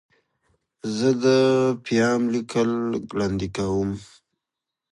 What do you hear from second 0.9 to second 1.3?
زه د